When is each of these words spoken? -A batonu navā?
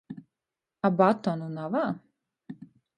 -A 0.89 0.91
batonu 1.03 1.53
navā? 1.59 1.87